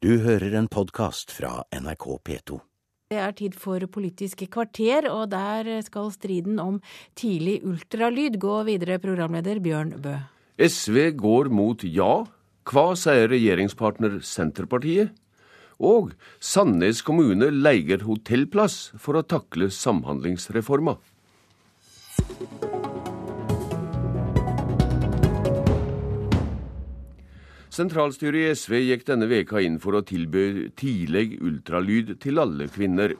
[0.00, 2.54] Du hører en podkast fra NRK P2.
[3.12, 6.78] Det er tid for Politiske kvarter, og der skal striden om
[7.20, 10.14] tidlig ultralyd gå videre, programleder Bjørn Bø.
[10.56, 12.24] SV går mot ja.
[12.64, 15.12] Hva sier regjeringspartner Senterpartiet?
[15.76, 20.96] Og Sandnes kommune leier hotellplass for å takle Samhandlingsreforma.
[27.80, 33.14] Sentralstyret i SV gikk denne veka inn for å tilby tidlig ultralyd til alle kvinner.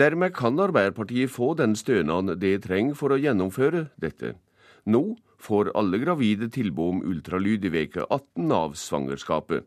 [0.00, 4.38] Dermed kan Arbeiderpartiet få den stønaden de trenger for å gjennomføre dette.
[4.88, 9.66] Nå får alle gravide tilbud om ultralyd i veke 18 av svangerskapet.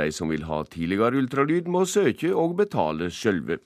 [0.00, 3.60] De som vil ha tidligere ultralyd, må søke og betale sjølve.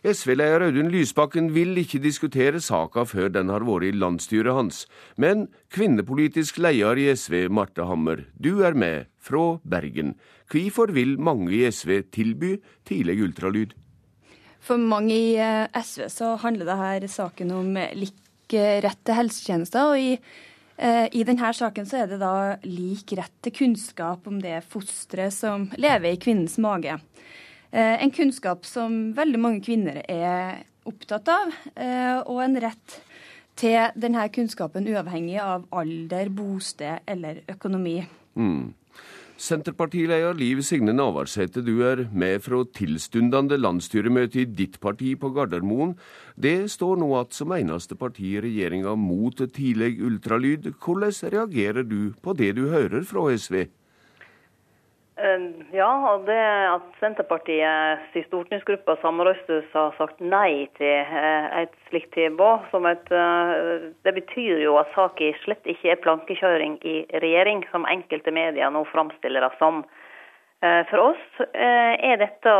[0.00, 4.86] SV-leder Audun Lysbakken vil ikke diskutere saka før den har vært i landsstyret hans.
[5.20, 10.14] Men kvinnepolitisk leder i SV, Marte Hammer, du er med, fra Bergen.
[10.48, 12.54] Hvorfor vil mange i SV tilby
[12.88, 13.74] tidlig ultralyd?
[14.64, 19.92] For mange i eh, SV så handler dette saken om lik rett til helsetjenester.
[19.92, 20.16] og i
[20.80, 25.36] eh, i denne saken så er det da lik rett til kunnskap om det fosteret
[25.36, 26.96] som lever i kvinnens mage.
[27.70, 32.98] Eh, en kunnskap som veldig mange kvinner er opptatt av, eh, og en rett
[33.60, 38.02] til denne kunnskapen uavhengig av alder, bosted eller økonomi.
[38.34, 38.74] Mm.
[39.40, 45.94] Senterpartileder Liv Signe Navarsete, du er med fra tilstundende landsstyremøte i ditt parti på Gardermoen.
[46.36, 50.74] Det står nå at som eneste parti i regjeringa mot tidlig ultralyd.
[50.76, 53.70] Hvordan reagerer du på det du hører fra SV?
[55.20, 55.40] Eh,
[55.76, 56.38] ja, og det
[56.70, 64.62] at Senterpartiets stortingsgruppe samrøstes har sagt nei til eh, et slikt tilbud, eh, det betyr
[64.64, 69.52] jo at saken slett ikke er plankekjøring i regjering, som enkelte medier nå framstiller det
[69.60, 69.84] som.
[70.60, 72.54] For oss er dette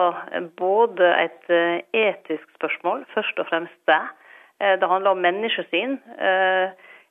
[0.57, 1.51] både et
[1.93, 3.99] etisk spørsmål, først og fremst det.
[4.81, 5.99] Det handler om menneskesyn.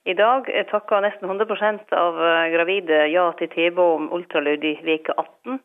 [0.07, 5.11] I dag takker nesten 100 av eh, gravide ja til tilbud om ultralyd i veke
[5.11, 5.59] 18.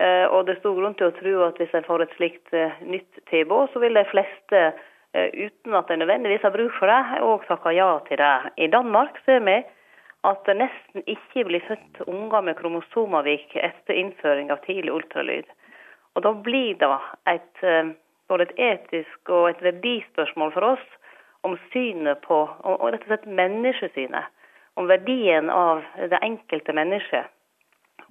[0.00, 2.56] Eh, og det er stor grunn til å tro at hvis en får et slikt
[2.56, 4.66] eh, nytt tilbud, så vil de fleste,
[5.14, 8.32] uten at de nødvendigvis har bruk for det, òg takke ja til det.
[8.58, 9.60] I Danmark ser vi
[10.26, 15.46] at det nesten ikke blir født unger med kromosomavvik etter innføring av tidlig ultralyd.
[16.16, 16.90] Og da blir det
[17.30, 17.62] et,
[18.26, 20.93] både et etisk og et verdispørsmål for oss
[21.44, 24.32] om synet på, og rett og slett menneskesynet.
[24.80, 27.30] Om verdien av det enkelte mennesket.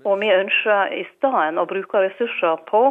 [0.07, 2.85] Og vi ønsker i stedet å bruke ressurser på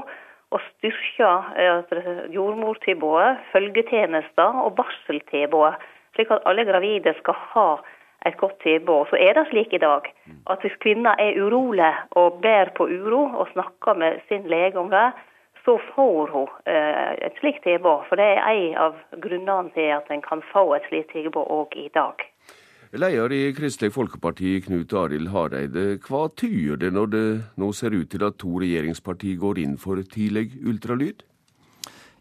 [0.52, 5.80] å styrke eh, jordmortilbudet, følgetjenester og barseltilbudet,
[6.16, 7.68] slik at alle gravide skal ha
[8.28, 9.08] et godt tilbud.
[9.10, 10.08] Så er det slik i dag
[10.52, 14.92] at hvis kvinner er urolige og bærer på uro og snakker med sin lege om
[14.92, 15.08] det,
[15.64, 18.06] så får hun eh, et slikt tilbud.
[18.08, 21.76] For det er en av grunnene til at en kan få et slikt tilbud òg
[21.78, 22.26] i dag.
[22.92, 25.96] Leder i Kristelig Folkeparti, Knut Arild Hareide.
[26.04, 30.02] Hva tyder det når det nå ser ut til at to regjeringspartier går inn for
[30.12, 31.22] tidlig ultralyd?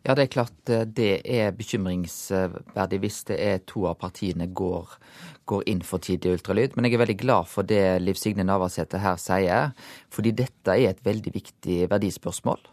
[0.01, 4.95] Ja, det er klart eh, det er bekymringsverdig hvis det er to av partiene går,
[5.45, 6.73] går inn for tidlig ultralyd.
[6.73, 9.75] Men jeg er veldig glad for det Liv Signe Navarsete her sier,
[10.09, 12.63] fordi dette er et veldig viktig verdispørsmål.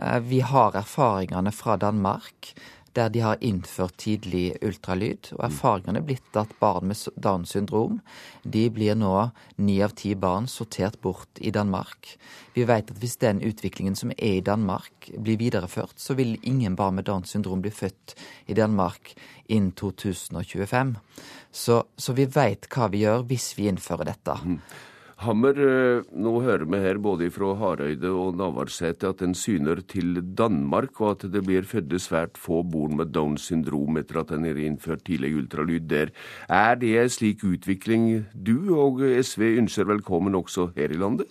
[0.00, 2.54] Eh, vi har erfaringene fra Danmark
[2.94, 5.32] der de har innført tidlig ultralyd.
[5.34, 7.98] Og erfaringene er blitt at barn med Downs syndrom
[8.44, 12.14] de blir nå ni av ti barn sortert bort i Danmark.
[12.54, 16.78] Vi vet at hvis den utviklingen som er i Danmark blir videreført, så vil ingen
[16.78, 18.14] barn med Downs syndrom bli født
[18.46, 19.16] i Danmark
[19.48, 20.96] innen 2025.
[21.50, 24.38] Så, så vi vet hva vi gjør hvis vi innfører dette.
[25.24, 25.28] Mm.
[25.28, 30.20] Hammer, eh, nå hører vi her både fra Hareide og Navarsete at en syner til
[30.36, 34.44] Danmark, og at det blir født svært få barn med Downs syndrom etter at en
[34.44, 36.12] har innført tidlig ultralyd der.
[36.48, 41.26] Er det en slik utvikling du og SV ønsker velkommen også her i landet?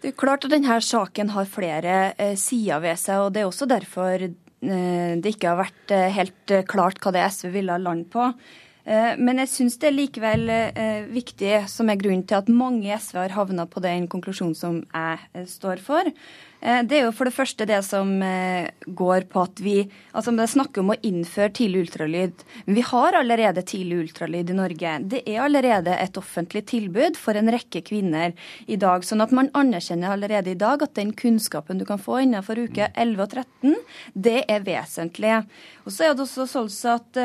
[0.00, 3.50] Det er klart at denne saken har flere eh, sider ved seg, og det er
[3.50, 8.06] også derfor eh, det ikke har vært helt klart hva det SV ville ha land
[8.12, 8.30] på.
[8.88, 12.86] Eh, men jeg syns det er likevel eh, viktig, som er grunnen til at mange
[12.86, 16.12] i SV har havna på den konklusjonen som jeg eh, står for.
[16.58, 18.08] Det er jo for det første det som
[18.98, 19.76] går på at vi
[20.10, 22.40] altså Det snakker om å innføre tidlig ultralyd.
[22.66, 24.94] Men vi har allerede tidlig ultralyd i Norge.
[25.06, 28.34] Det er allerede et offentlig tilbud for en rekke kvinner
[28.66, 29.06] i dag.
[29.06, 32.90] Sånn at man anerkjenner allerede i dag at den kunnskapen du kan få innenfor uke
[32.90, 33.78] 11 og 13,
[34.18, 35.36] det er vesentlig.
[35.86, 37.22] Og så er det også sånn at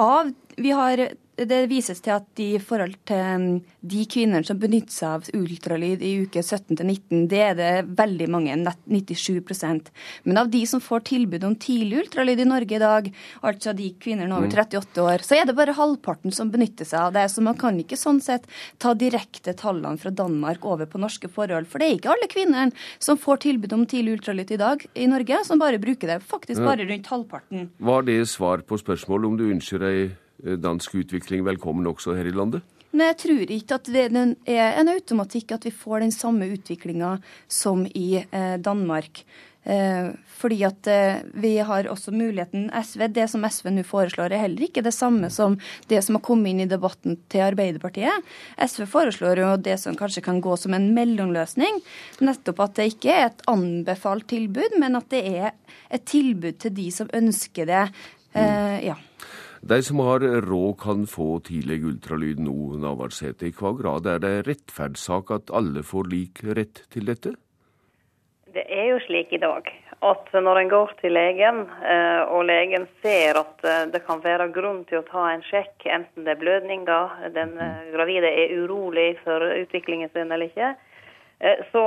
[0.00, 3.44] av vi har det vises til at i forhold til um,
[3.88, 8.56] de kvinnene som benytter seg av ultralyd i uke 17-19, det er det veldig mange,
[8.84, 9.88] 97%
[10.28, 13.08] Men av de som får tilbud om tidlig ultralyd i Norge i dag,
[13.40, 15.00] altså de kvinnene over 38 mm.
[15.06, 17.24] år, så er det bare halvparten som benytter seg av det.
[17.32, 18.44] Så man kan ikke sånn sett
[18.82, 21.70] ta direkte tallene fra Danmark over på norske forhold.
[21.72, 25.08] For det er ikke alle kvinner som får tilbud om tidlig ultralyd i dag i
[25.10, 26.20] Norge, som bare bruker det.
[26.28, 27.70] Faktisk bare rundt halvparten.
[27.80, 30.10] Var det svar på spørsmålet om du ønsker Eh,
[30.42, 32.66] dansk utvikling velkommen også her i landet?
[32.92, 34.02] Nei, jeg tror ikke at det
[34.52, 37.14] er en automatikk at vi får den samme utviklinga
[37.48, 39.22] som i eh, Danmark.
[39.64, 44.42] Eh, fordi at eh, vi har også muligheten SV, Det som SV nå foreslår, er
[44.42, 45.54] heller ikke det samme som
[45.88, 48.26] det som har kommet inn i debatten til Arbeiderpartiet.
[48.58, 51.78] SV foreslår jo det som kanskje kan gå som en mellomløsning.
[52.20, 55.54] Nettopp at det ikke er et anbefalt tilbud, men at det er
[55.88, 57.86] et tilbud til de som ønsker det.
[58.34, 58.98] Eh, ja.
[59.62, 63.46] De som har råd kan få tidlig ultralyd nå, Navarsete.
[63.46, 67.36] I hva grad er det rettferdssak at alle får lik rett til dette?
[68.52, 69.70] Det er jo slik i dag
[70.02, 74.50] at når en går til legen, eh, og legen ser at eh, det kan være
[74.54, 79.12] grunn til å ta en sjekk, enten det er blødninger, den eh, gravide er urolig
[79.22, 80.74] for utviklingen sin eller ikke,
[81.72, 81.84] så,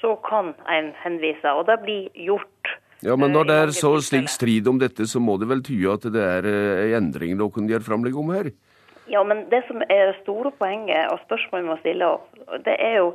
[0.00, 1.50] så kan en henvise.
[1.52, 2.52] Og det blir gjort.
[3.04, 5.92] Ja, Men når det er så slik strid om dette, så må det vel tyde
[5.92, 8.50] at det er en eh, endring noen gjør framlegg om her?
[9.10, 12.24] Ja, men det som er det store poenget og spørsmålet vi må stille oss,
[12.64, 13.10] det er jo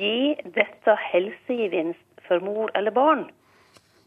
[0.00, 3.28] gi dette helsegevinst for mor eller barn.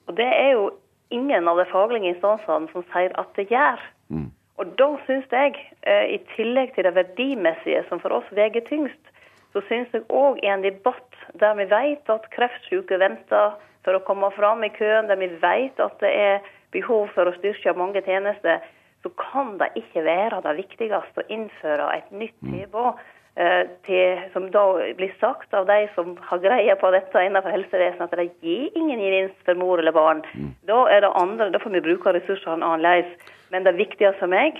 [0.09, 0.71] Og det er jo
[1.11, 3.79] ingen av de faglige instansene som sier at det gjør.
[4.11, 4.27] Mm.
[4.59, 5.55] Og da syns jeg,
[5.87, 9.10] eh, i tillegg til det verdimessige som for oss veier tyngst,
[9.53, 14.03] så syns jeg òg i en debatt der vi vet at kreftsyke venter for å
[14.05, 18.03] komme fram i køen, der vi vet at det er behov for å styrke mange
[18.05, 18.61] tjenester,
[19.01, 22.53] så kan det ikke være det viktigste å innføre et nytt mm.
[22.53, 23.01] tilbud.
[23.39, 24.61] Eh, til, som da
[24.97, 28.99] blir sagt av de som har greie på dette innenfor helsevesenet, at det gir ingen
[28.99, 30.19] gevinst for mor eller barn.
[30.35, 30.49] Mm.
[30.67, 33.31] Da er det andre, da får vi bruke ressursene annerledes.
[33.55, 34.59] Men det viktigste for meg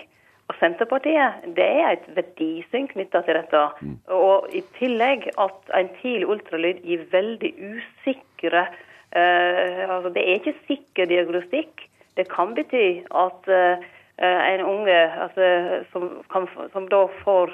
[0.52, 3.66] og Senterpartiet, det er et verdisyn knytta til dette.
[3.82, 3.98] Mm.
[4.12, 8.68] Og i tillegg at en tidlig ultralyd gir veldig usikre
[9.12, 11.84] Uh, altså det er ikke sikker diagnostikk.
[12.16, 13.90] Det kan bety at uh,
[14.24, 15.48] en unge altså,
[15.92, 17.52] som, kan, som, da får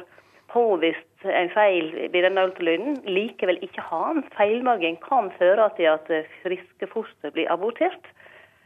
[0.54, 6.12] påvist en feil i denne ultralyden, likevel ikke har en feilmargin, kan føre til at
[6.44, 8.06] friske foster blir abortert.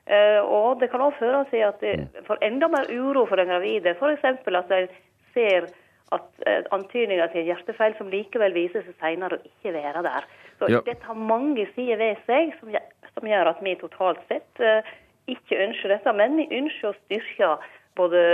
[0.09, 3.51] Uh, og det kan òg føre til at det får enda mer uro for den
[3.51, 3.94] gravide.
[3.95, 4.25] F.eks.
[4.25, 4.89] at en
[5.36, 5.69] ser
[6.12, 6.42] at
[6.75, 10.25] antydninger til hjertefeil som likevel viser seg senere å ikke være der.
[10.59, 10.81] Så ja.
[10.83, 12.74] dette har mange sider ved seg som,
[13.13, 14.83] som gjør at vi totalt sett uh,
[15.31, 16.15] ikke ønsker dette.
[16.18, 17.53] Men vi ønsker å styrke
[18.00, 18.25] både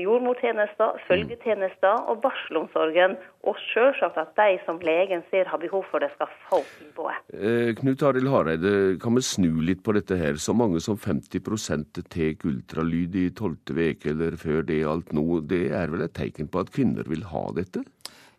[0.00, 3.16] jordmortjenester, følgetjenester og barselomsorgen.
[3.48, 7.18] Og selvsagt at de som legen ser har behov for det, skal få tilbudet.
[7.34, 10.38] Eh, Knut Arild Hareide, kan vi snu litt på dette her?
[10.38, 11.42] Så mange som 50
[12.12, 15.40] tar ultralyd i tolvte uke eller før det alt nå.
[15.48, 17.84] Det er vel et tegn på at kvinner vil ha dette?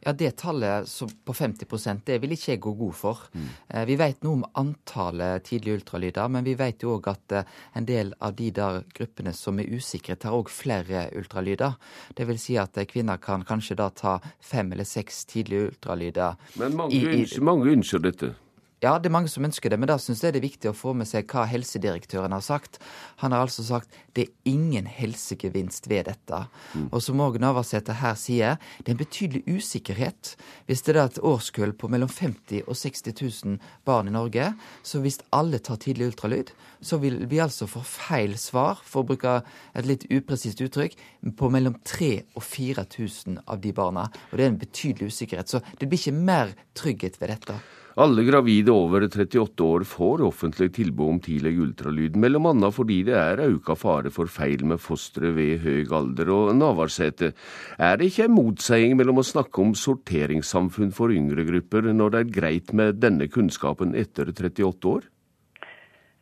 [0.05, 0.89] Ja, Det tallet
[1.25, 3.19] på 50% det vil ikke jeg gå god for.
[3.31, 3.47] Mm.
[3.69, 7.53] Eh, vi vet noe om antallet tidlige ultralyder, men vi vet jo òg at eh,
[7.79, 11.77] en del av de der gruppene som er usikre, tar òg flere ultralyder.
[12.15, 16.35] Det vil si at eh, kvinner kan kanskje da ta fem eller seks tidlige ultralyder.
[16.59, 18.33] Men mange, i, i, mange ønsker dette?
[18.83, 20.75] Ja, det er mange som ønsker det, men da syns jeg det er viktig å
[20.75, 22.81] få med seg hva helsedirektøren har sagt.
[23.21, 26.39] Han har altså sagt det er ingen helsegevinst ved dette.
[26.75, 26.89] Mm.
[26.89, 30.33] Og som òg Navarsete her sier, det er en betydelig usikkerhet.
[30.67, 34.49] Hvis det er et årskull på mellom 50 og 60 000 barn i Norge,
[34.83, 36.51] så hvis alle tar tidlig ultralyd,
[36.83, 39.37] så vil vi altså få feil svar, for å bruke
[39.71, 40.97] et litt upresist uttrykk,
[41.39, 44.09] på mellom 3000 og 4000 av de barna.
[44.31, 45.55] Og det er en betydelig usikkerhet.
[45.55, 47.61] Så det blir ikke mer trygghet ved dette.
[47.95, 53.13] Alle gravide over 38 år får offentlig tilbud om tidlig ultralyd, mellom annet fordi det
[53.13, 56.31] er auka fare for feil med fosteret ved høy alder.
[56.33, 57.35] Og Navarsete,
[57.77, 62.23] er det ikke en motsetning mellom å snakke om sorteringssamfunn for yngre grupper, når det
[62.23, 65.05] er greit med denne kunnskapen etter 38 år?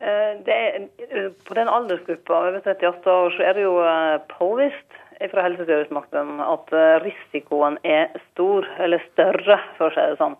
[0.03, 4.99] Eh, er, eh, på den aldersgruppa over 38 år så er det jo eh, påvist
[5.31, 6.71] fra helsestyresmakten at
[7.03, 10.35] risikoen er stor, eller større, for å si det sånn.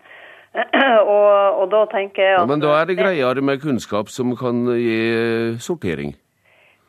[1.14, 2.42] og, og, da tenker jeg at...
[2.42, 6.12] Ja, men da er det greiere med kunnskap som kan gi eh, sortering?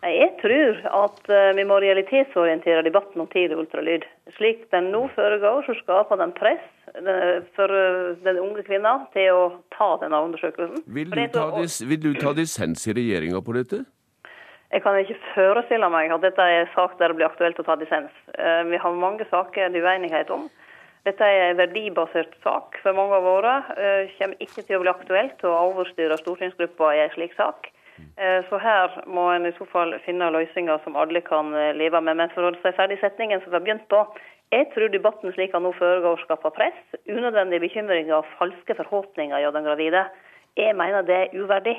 [0.04, 4.04] Jeg tror at uh, vi må realitetsorientere debatten om tidlig ultralyd.
[4.36, 6.66] Slik den nå foregår, så skaper den press
[7.56, 7.72] for
[8.22, 10.84] den unge kvinna til å ta denne undersøkelsen.
[10.94, 13.80] Vil du ta, dis, vil du ta dissens i regjeringa på dette?
[14.74, 17.66] Jeg kan ikke forestille meg at dette er en sak der det blir aktuelt å
[17.68, 18.14] ta dissens.
[18.34, 20.48] Eh, vi har mange saker det er uenighet om.
[21.04, 23.54] Dette er en verdibasert sak for mange av våre.
[23.76, 27.68] Det kommer ikke til å bli aktuelt å overstyre stortingsgruppa i en slik sak.
[28.50, 32.18] Så her må en i så fall finne løsninger som alle kan leve med.
[32.22, 34.00] Men for å si ferdig setningen som vi har begynt på,
[34.54, 36.80] jeg tror debatten slik den nå foregår, skaper press,
[37.10, 40.06] unødvendige bekymringer og falske forhåpninger hos den gravide.
[40.60, 41.76] Jeg mener det er uverdig.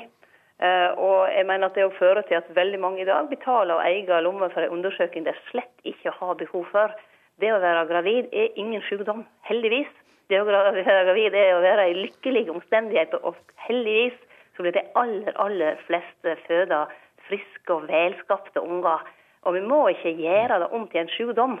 [1.01, 3.89] Og jeg mener at det å føre til at veldig mange i dag betaler av
[3.89, 6.95] egen lomme for en undersøking de slett ikke har behov for.
[7.41, 9.91] Det å være gravid er ingen sykdom, heldigvis.
[10.31, 13.35] Det å være gravid er å være i lykkelige omstendigheter, og
[13.67, 14.15] heldigvis
[14.55, 16.85] så blir de aller, aller fleste føde
[17.27, 19.03] friske og velskapte unger.
[19.45, 21.57] Og vi må ikke gjøre det om til en sykdom.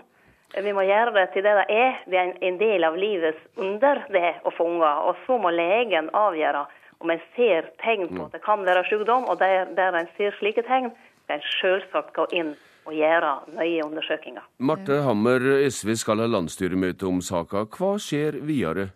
[0.55, 1.97] Vi må gjøre det til det det er.
[2.07, 5.01] Det er en del av livets under det å få unger.
[5.09, 6.63] Og så må legen avgjøre
[7.03, 9.27] om en ser tegn på at det kan være sykdom.
[9.27, 10.93] Og der, der en ser slike tegn,
[11.25, 14.45] skal en selvsagt gå inn og gjøre nøye undersøkelser.
[14.59, 17.65] Marte Hammer, SV skal ha landsstyremøte om saka.
[17.65, 18.91] Hva skjer videre?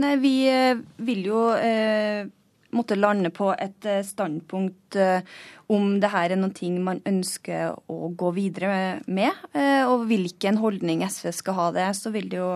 [0.00, 2.28] Nei, vi eh, vil jo eh,
[2.76, 5.26] måtte lande på et eh, standpunkt eh,
[5.70, 10.60] om det her er noen ting man ønsker å gå videre med, eh, og hvilken
[10.62, 12.52] holdning SV skal ha det, så vil det jo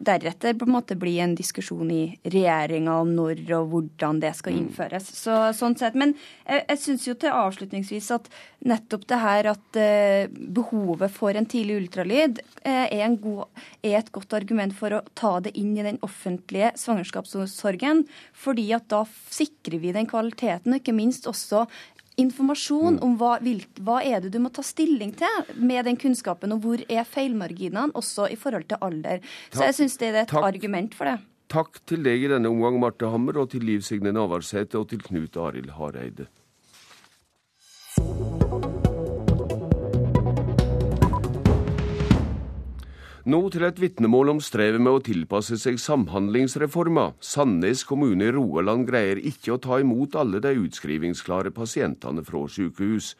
[0.00, 4.54] deretter på en måte bli en diskusjon i regjeringa om når og hvordan det skal
[4.54, 4.60] mm.
[4.62, 5.10] innføres.
[5.16, 5.98] Så, sånn sett.
[5.98, 6.14] Men
[6.46, 8.30] jeg, jeg syns jo til avslutningsvis at
[8.70, 14.12] nettopp det her at eh, behovet for en tidlig ultralyd eh, er, god, er, et
[14.14, 18.06] godt argument for å ta det inn i den offentlige svangerskapsomsorgen.
[18.32, 21.66] fordi at da sikrer vi den kvaliteten, og ikke minst også
[22.20, 23.02] informasjon mm.
[23.06, 23.36] om hva,
[23.84, 27.90] hva, er det du må ta stilling til med den kunnskapen, og hvor er feilmarginene,
[27.98, 29.24] også i forhold til alder.
[29.50, 30.46] Så jeg syns det er et Takk.
[30.52, 31.18] argument for det.
[31.50, 35.02] Takk til deg i denne omgang, Marte Hammer, og til Liv Signe Navarsete og til
[35.02, 36.30] Knut Arild Hareide.
[43.28, 47.10] Nå til et vitnemål om strevet med å tilpasse seg Samhandlingsreforma.
[47.20, 53.10] Sandnes kommune i Roaland greier ikke å ta imot alle de utskrivingsklare pasientene fra sykehus.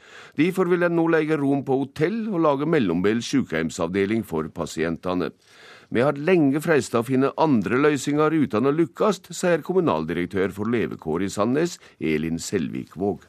[0.41, 5.29] Derfor vil en nå legge rom på hotell og lage mellombels sykehjemsavdeling for pasientene.
[5.93, 11.27] Vi har lenge freista å finne andre løsninger uten å lykkes, sier kommunaldirektør for levekår
[11.27, 13.29] i Sandnes, Elin Selvikvåg.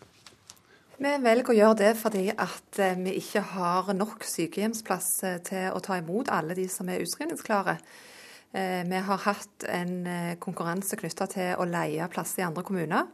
[1.01, 5.73] Vi velger å gjøre det fordi at eh, vi ikke har nok sykehjemsplass eh, til
[5.73, 7.73] å ta imot alle de som er utskrivningsklare.
[8.53, 9.95] Eh, vi har hatt en
[10.43, 13.09] konkurranse knytta til å leie plasser i andre kommuner.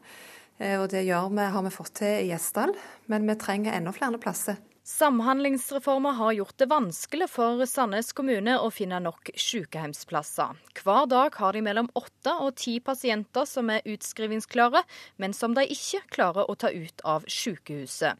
[0.58, 2.72] Og det vi, har vi fått til i Gjesdal,
[3.14, 4.58] men vi trenger enda flere plasser.
[4.88, 10.54] Samhandlingsreforma har gjort det vanskelig for Sandnes kommune å finne nok sykehjemsplasser.
[10.80, 14.86] Hver dag har de mellom åtte og ti pasienter som er utskrivingsklare,
[15.20, 18.16] men som de ikke klarer å ta ut av sykehuset.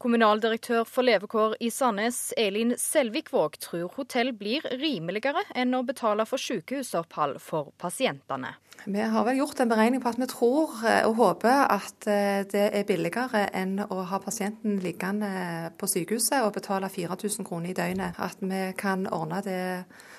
[0.00, 6.40] Kommunaldirektør for levekår i Sandnes, Elin Selvikvåg, tror hotell blir rimeligere enn å betale for
[6.40, 8.54] sykehusopphold for pasientene.
[8.88, 12.46] Vi har vel gjort en beregning på at vi tror eh, og håper at eh,
[12.48, 15.28] det er billigere enn å ha pasienten liggende
[15.76, 18.16] på sykehuset og betale 4000 kroner i døgnet.
[18.16, 19.60] At vi kan ordne det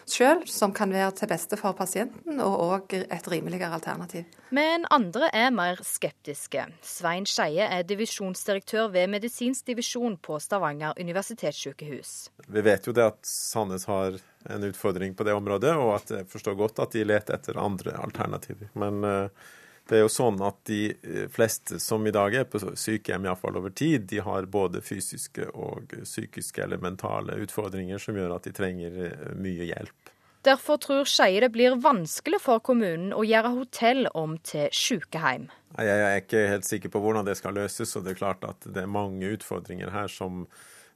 [0.05, 4.29] sjøl, som kan være til beste for pasienten, og òg et rimeligere alternativ.
[4.53, 6.67] Men andre er mer skeptiske.
[6.85, 12.13] Svein Skeie er divisjonsdirektør ved medisinsk divisjon på Stavanger universitetssykehus.
[12.47, 14.19] Vi vet jo det at Sandnes har
[14.51, 17.95] en utfordring på det området, og at jeg forstår godt at de leter etter andre
[18.03, 18.69] alternativer.
[18.77, 19.49] Men uh,
[19.91, 23.57] det er jo sånn at de eh, fleste som i dag er på sykehjem, iallfall
[23.59, 28.53] over tid, de har både fysiske og psykiske eller mentale utfordringer som gjør at de
[28.55, 30.13] trenger eh, mye hjelp.
[30.47, 35.49] Derfor tror Skeie det blir vanskelig for kommunen å gjøre hotell om til sykehjem.
[35.77, 38.65] Jeg er ikke helt sikker på hvordan det skal løses, og det er klart at
[38.65, 40.47] det er mange utfordringer her som,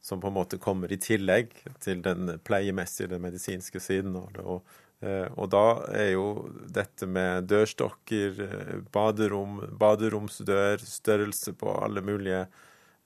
[0.04, 4.18] som på en måte kommer i tillegg til den pleiemessige, den medisinske siden.
[4.18, 4.66] Og,
[5.04, 6.28] Eh, og da er jo
[6.72, 12.46] dette med dørstokker, eh, baderom, baderomsdør, størrelse på alle mulige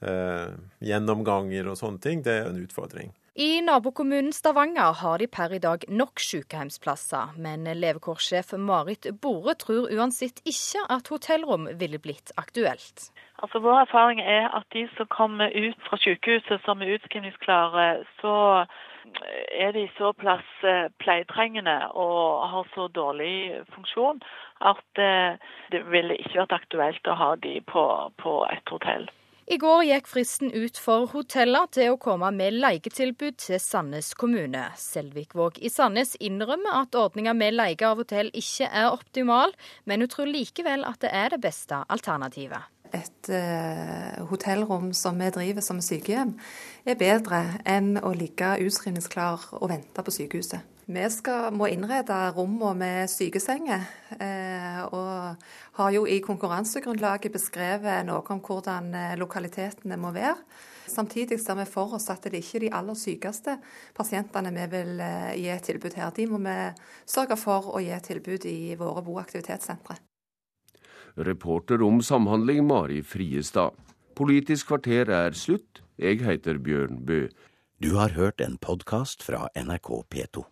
[0.01, 0.53] eh,
[0.86, 3.12] gjennomganger og sånne ting, det er en utfordring.
[3.36, 9.91] I nabokommunen Stavanger har de per i dag nok sykehjemsplasser, men levekårssjef Marit Bore tror
[9.93, 13.12] uansett ikke at hotellrom ville blitt aktuelt.
[13.39, 18.65] Altså Vår erfaring er at de som kommer ut fra sykehuset som er utskrivningsklare, så
[19.62, 24.21] er de såpass eh, pleietrengende og har så dårlig funksjon
[24.59, 25.38] at eh,
[25.71, 27.86] det ville ikke vært aktuelt å ha de på,
[28.17, 29.09] på et hotell.
[29.50, 34.68] I går gikk fristen ut for hoteller til å komme med leietilbud til Sandnes kommune.
[34.77, 39.56] Selvikvåg i Sandnes innrømmer at ordninga med leie av hotell ikke er optimal,
[39.89, 42.70] men hun tror likevel at det er det beste alternativet.
[42.94, 46.36] et uh, hotellrom som vi driver som sykehjem,
[46.86, 50.62] er bedre enn å ligge utskrivningsklar og vente på sykehuset.
[50.89, 53.84] Vi skal, må innrede rommene med sykesenger,
[54.17, 55.36] eh, og
[55.77, 60.34] har jo i konkurransegrunnlaget beskrevet noe om hvordan eh, lokalitetene må være.
[60.89, 63.60] Samtidig ser vi for oss at det ikke er de aller sykeste
[63.93, 66.10] pasientene vi vil eh, gi et tilbud her.
[66.10, 66.58] De må vi
[67.05, 70.01] sørge for å gi et tilbud i våre bo- og aktivitetssentre.
[71.22, 73.77] Reporter om samhandling Mari Friestad.
[74.17, 75.84] Politisk kvarter er slutt.
[76.01, 77.27] Jeg heter Bjørn Bø.
[77.77, 80.50] Du har hørt en podkast fra NRK P2.